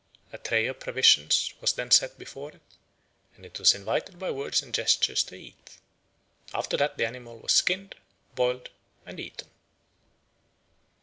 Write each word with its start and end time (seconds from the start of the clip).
A 0.33 0.39
tray 0.39 0.65
of 0.65 0.79
provisions 0.79 1.53
was 1.61 1.73
then 1.73 1.91
set 1.91 2.17
before 2.17 2.53
it, 2.53 2.61
and 3.35 3.45
it 3.45 3.59
was 3.59 3.75
invited 3.75 4.17
by 4.17 4.31
words 4.31 4.63
and 4.63 4.73
gestures 4.73 5.23
to 5.25 5.35
eat. 5.35 5.77
After 6.55 6.75
that 6.77 6.97
the 6.97 7.05
animal 7.05 7.37
was 7.37 7.51
skinned, 7.53 7.93
boiled, 8.33 8.69
and 9.05 9.19
eaten. 9.19 9.49